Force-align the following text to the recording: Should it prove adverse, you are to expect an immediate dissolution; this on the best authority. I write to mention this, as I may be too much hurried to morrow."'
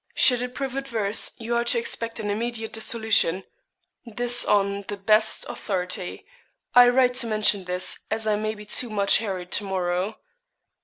Should 0.15 0.41
it 0.41 0.55
prove 0.55 0.75
adverse, 0.75 1.35
you 1.39 1.55
are 1.55 1.63
to 1.65 1.77
expect 1.77 2.19
an 2.19 2.31
immediate 2.31 2.73
dissolution; 2.73 3.43
this 4.03 4.43
on 4.43 4.81
the 4.87 4.97
best 4.97 5.45
authority. 5.47 6.25
I 6.73 6.89
write 6.89 7.13
to 7.17 7.27
mention 7.27 7.65
this, 7.65 7.99
as 8.09 8.25
I 8.25 8.35
may 8.35 8.55
be 8.55 8.65
too 8.65 8.89
much 8.89 9.19
hurried 9.19 9.51
to 9.51 9.63
morrow."' 9.63 10.17